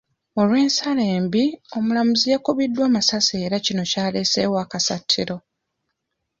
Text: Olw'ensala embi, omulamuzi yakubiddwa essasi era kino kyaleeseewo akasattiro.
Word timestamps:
Olw'ensala 0.41 1.03
embi, 1.17 1.43
omulamuzi 1.75 2.27
yakubiddwa 2.33 2.85
essasi 2.99 3.35
era 3.45 3.57
kino 3.65 3.83
kyaleeseewo 3.91 4.55
akasattiro. 4.63 5.35